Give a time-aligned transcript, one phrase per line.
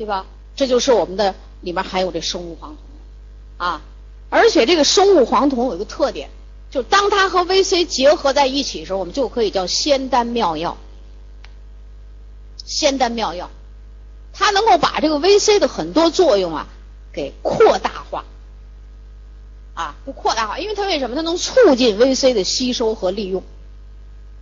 [0.00, 0.24] 对吧？
[0.56, 2.78] 这就是我们的里面含有这生物黄酮
[3.58, 3.82] 啊，
[4.30, 6.30] 而且这个生物黄酮有一个特点，
[6.70, 10.78] 就当它和 VC 结合在一起的时候，我们就可以叫仙丹妙药。
[12.64, 13.50] 仙丹妙药，
[14.32, 16.66] 它能够把这个 VC 的很多作用啊
[17.12, 18.24] 给扩大化，
[19.74, 21.14] 啊，不扩大化，因为它为什么？
[21.14, 23.42] 它能促进 VC 的吸收和利用，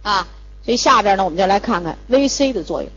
[0.02, 0.29] 啊，
[0.64, 2.93] 所以下边呢，我们就来看看 VC 的作用，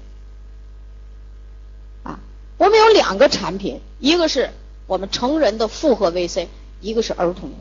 [3.01, 4.51] 两个产品，一个是
[4.85, 6.47] 我们成人的复合 VC，
[6.81, 7.55] 一个是儿童的。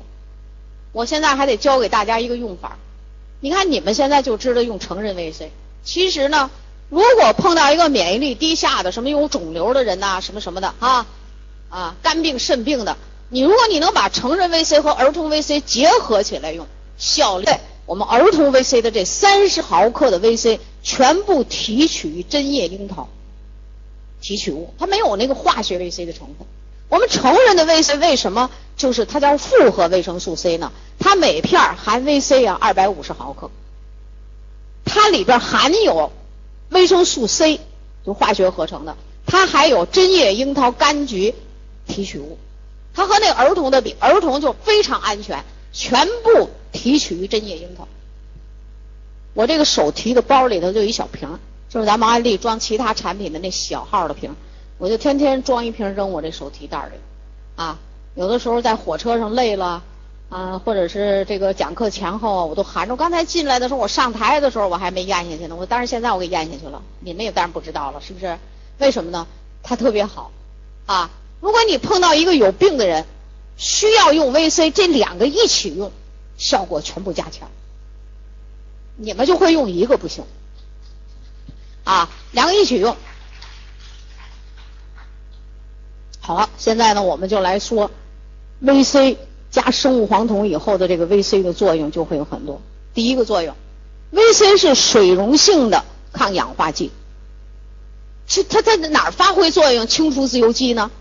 [0.93, 2.77] 我现在还得教给大家一个用法，
[3.41, 5.49] 你看你们现在就知道用成人 VC，
[5.83, 6.51] 其实呢。
[6.91, 11.07] 如果碰到一个免疫力低下的，什么有肿瘤的人呐，什么什么的啊，
[11.69, 12.97] 啊，肝病、肾病的，
[13.29, 16.67] 你如果你能把成人 VC 和儿童 VC 结合起来用，
[16.99, 17.47] 效率，
[17.87, 23.09] 我们儿童 VC 的这三十毫克的 VC 全部提取于针叶樱桃
[24.21, 26.47] 提取物，它没有那个化学维 C 的成分。
[26.89, 30.73] 我们成人的维 C 为什么就是它叫复合维生素 C 呢？
[30.99, 33.51] 它每片含维 C 啊二百五十毫克，
[34.85, 36.13] 它里边含有。
[36.71, 37.59] 维生素 C
[38.07, 38.97] 就化学合成的，
[39.27, 41.35] 它还有针叶樱桃柑橘
[41.89, 42.39] 提取物，
[42.95, 47.89] 它和那个儿童的比，儿童就非常安全，全部提取于针叶樱桃。
[49.35, 51.41] 我这个手提的包里头就一小瓶，
[51.71, 54.37] 就是咱们安利装其他产品的那小号的瓶，
[54.77, 56.97] 我就天天装一瓶扔我这手提袋里，
[57.57, 57.79] 啊，
[58.15, 59.83] 有的时候在火车上累了。
[60.29, 62.95] 啊，或者是这个讲课前后，我都含着。
[62.95, 65.57] 刚才进来的时候，我上台的时候我还没咽下去呢。
[65.57, 68.39] 我但是现在我给咽下去了，你们也当然不知道了，是不是？
[68.79, 69.27] 为什么呢？
[69.61, 70.31] 它特别好
[70.87, 71.11] 啊！
[71.41, 73.07] 如果你碰到一个有病的人，
[73.57, 75.91] 需要用 VC，这两个一起用，
[76.39, 77.49] 效果全部加强。
[78.99, 80.23] 你们就会用一个不行
[81.91, 82.97] 啊，两个一起用。
[86.21, 87.91] 好了，现在呢，我们就来说
[88.63, 89.17] VC。
[89.51, 92.63] 加生物黄酮以后的这个 VC 的作用就会有很多。
[92.95, 93.57] 第一个作用
[94.13, 96.93] ，VC 是水溶性的抗氧化剂。
[98.29, 99.89] 是它在哪儿发挥作用？
[99.89, 100.93] 清除自由基呢？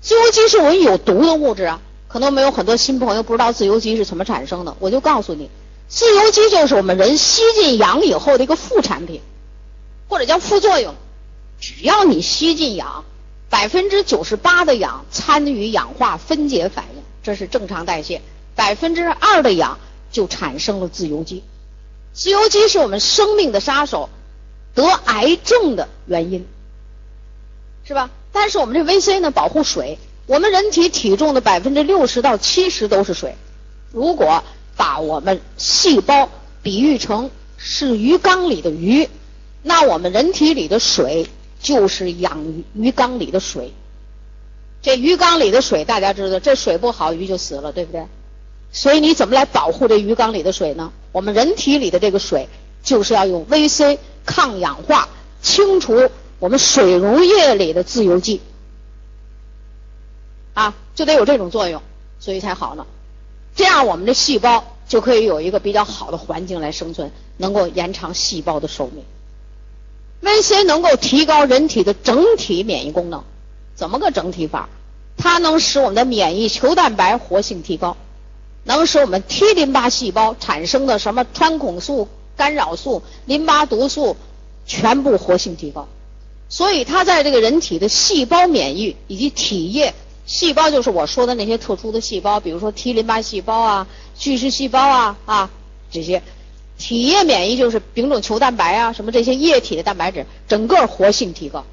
[0.00, 1.80] 自由基是我们有毒的物质啊。
[2.06, 5.50] 可能没有很多新朋友不知道自由基是怎么产生的，我就告诉你，
[5.88, 9.20] 自由基就是我们人吸进氧以后的一个副产品，
[10.10, 10.94] 或者叫副作用。
[11.60, 13.04] 只要你吸进氧，
[13.48, 17.02] 百分之九十八的氧参与氧化分解反应。
[17.22, 18.20] 这是正常代谢，
[18.54, 19.78] 百分之二的氧
[20.10, 21.44] 就产生了自由基。
[22.12, 24.10] 自由基是我们生命的杀手，
[24.74, 26.46] 得癌症的原因，
[27.84, 28.10] 是吧？
[28.32, 29.98] 但是我们这 VC 呢，保护水。
[30.26, 33.36] 我们人体体重的百分之六十到七十都是水。
[33.92, 34.42] 如果
[34.76, 36.30] 把我们细胞
[36.62, 39.08] 比喻成是鱼缸里的鱼，
[39.62, 41.26] 那我们人体里的水
[41.60, 43.72] 就是养鱼鱼缸里的水。
[44.82, 48.06] 这鱼缸里的水，大家知道，这水不好，鱼就死了，对不对？
[48.72, 50.92] 所以你怎么来保护这鱼缸里的水呢？
[51.12, 52.48] 我们人体里的这个水，
[52.82, 55.08] 就是要用 VC 抗氧化，
[55.42, 58.40] 清除我们水溶液里的自由基，
[60.54, 61.82] 啊，就得有这种作用，
[62.18, 62.86] 所以才好呢。
[63.54, 69.04] 这样我们的细胞就可以有一个比较好的环境来生存，能够延长细胞的寿命。
[70.22, 73.24] VC 能够提高人体的整体免疫功能。
[73.74, 74.68] 怎么个整体法？
[75.16, 77.96] 它能使我们的免疫球蛋白活性提高，
[78.64, 84.16] 能使我们 T 淋巴细胞产生的什么穿孔素、干扰素、淋巴毒素
[84.66, 85.88] 全部活性提高。
[86.48, 89.94] 所以它在这个人体的细胞免疫以及体液
[90.26, 93.86] 细胞，就是我说的那些特殊的细胞，比如说 T 淋巴细胞啊、
[94.18, 95.50] 巨噬细胞啊啊
[95.90, 96.22] 这些
[96.80, 101.64] 体液免疫就是丙种球蛋白啊，什么这些液体的蛋白质，整个活性提高。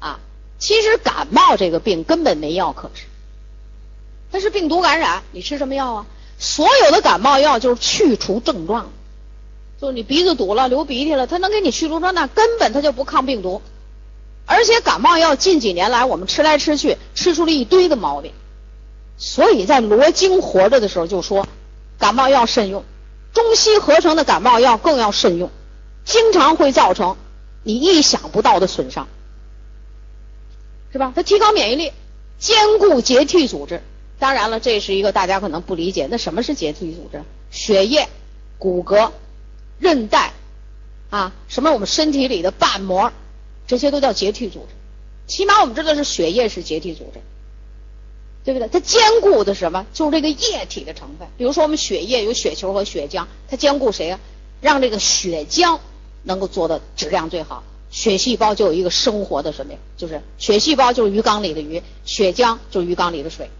[0.00, 0.18] 啊
[0.58, 3.02] 其实感冒这个病根本没药可治，
[4.32, 6.06] 它是病毒感染，你吃什么药啊？
[6.38, 8.90] 所有的感冒药就是去除症状，
[9.80, 13.60] 就是你鼻子堵了、流鼻涕了，它能给你去除症状，根本它就不抗病毒。
[14.46, 18.32] 而且感冒药近几年来我们吃来吃去，吃出了一堆的毛病。
[19.18, 21.46] 所以在罗京活着的时候就说，
[21.98, 22.84] 感冒药慎用，
[23.38, 25.50] 中西合成的感冒药更要慎用，
[26.04, 27.16] 经常会造成
[27.62, 29.06] 你意想不到的损伤。
[30.90, 31.12] 是吧？
[31.14, 31.92] 它提高免疫力，
[32.38, 33.82] 坚固结缔组织。
[34.18, 36.08] 当然了，这是一个大家可能不理解。
[36.10, 37.22] 那什么是结缔组织？
[37.50, 38.08] 血液、
[38.58, 39.12] 骨骼、
[39.78, 40.32] 韧带
[41.10, 43.12] 啊，什么我们身体里的瓣膜，
[43.66, 44.74] 这些都叫结缔组织。
[45.26, 47.20] 起码我们知道是血液是结缔组织，
[48.44, 48.68] 对不对？
[48.68, 49.86] 它坚固的什么？
[49.92, 51.28] 就是这个液体的成分。
[51.36, 54.18] 比如说我们血液有血球和血浆，它坚固谁呀？
[54.60, 55.78] 让这个血浆
[56.22, 57.62] 能够做的质量最好。
[57.90, 59.78] 血细胞就有一个生活的什么呀？
[59.96, 63.50] 就是血细胞就是鱼缸里的鱼，血浆就是鱼缸里的水，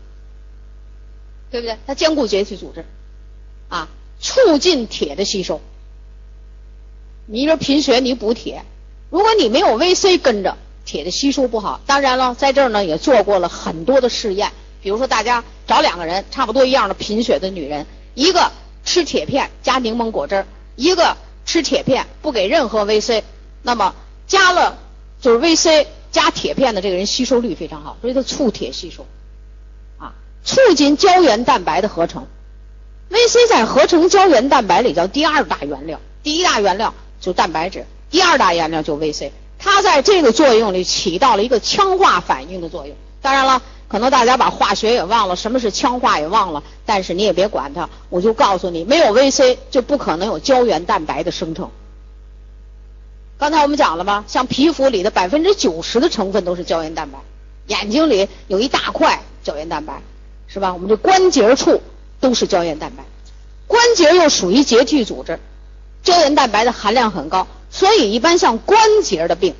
[1.50, 1.78] 对不对？
[1.86, 2.84] 它兼顾结缔组织，
[3.68, 3.88] 啊，
[4.20, 5.60] 促进铁的吸收。
[7.24, 8.64] 你说贫血你补铁，
[9.08, 11.80] 如果你没有 VC 跟着，铁的吸收不好。
[11.86, 14.52] 当然了，在这儿呢也做过了很多的试验，
[14.82, 18.50] 比如说大家找两个人差不多一样的贫血的女人，一个
[18.84, 20.46] 吃铁片加柠檬果汁儿，
[20.76, 23.22] 一个吃铁片不给任何 VC，
[23.62, 23.94] 那么。
[24.26, 24.76] 加了
[25.22, 29.06] 就是 VC 加铁片的这个人吸收率非常好，所以它促铁吸收，
[29.96, 30.12] 啊，
[30.44, 32.26] 促进胶原蛋白的合成。
[33.10, 36.92] VC 在合成胶原蛋白里叫第二大原料，第一大原料
[37.22, 39.30] 就蛋白质，第二大原料就 VC。
[39.58, 42.94] 它在这个作用里起到了一个羟化反应的作用。
[43.22, 51.70] 当然了，可能大家把化学也忘了，什么是羟化也忘了，但是你也别管它，我就告诉你，没有 VC 就不可能有胶原蛋白的生成。
[53.38, 57.18] 刚才我们讲了吧，像皮肤里的百分之九十的成分都是胶原蛋白，
[57.66, 60.02] 眼睛里有一大块胶原蛋白，
[60.48, 60.74] 是吧？
[60.74, 61.80] 我们这关节处
[62.20, 63.04] 都是胶原蛋白，
[63.66, 65.38] 关节又属于结缔组织，
[66.02, 69.54] 胶原蛋白的含量很高，所以一般像关节的病，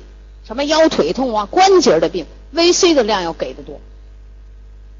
[0.45, 3.79] 什么腰腿痛啊，关节的病，VC 的量要给的多。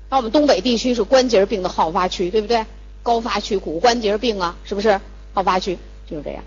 [0.09, 2.65] 那我们东北地区是关节病的好发区，对不对？
[3.03, 4.99] 高发区骨关节病啊，是不是
[5.33, 5.77] 好发区？
[6.09, 6.43] 就是这样，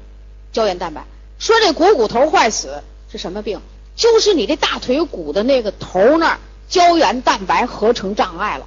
[0.52, 1.04] 胶原蛋白。
[1.38, 3.60] 说这股骨头坏死是什么病？
[3.94, 6.38] 就是你这大腿骨的那个头那儿
[6.68, 8.66] 胶原蛋白合成障碍了，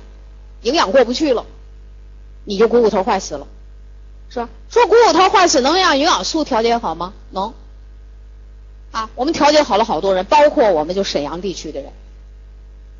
[0.61, 1.45] 营养过不去了，
[2.43, 3.47] 你就股骨头坏死了，
[4.29, 4.49] 是吧？
[4.69, 7.13] 说股骨头坏死能让营养素调节好吗？
[7.31, 7.53] 能。
[8.91, 11.91] 啊，我们调节好了好多人，包括我们就沈阳地区的人，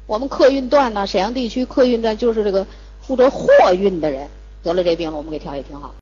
[0.05, 2.67] 我们客运段呢，沈阳地区客运段就是这个
[3.01, 4.29] 负责货运的人
[4.61, 5.95] 得了这病了，我们给调也挺好。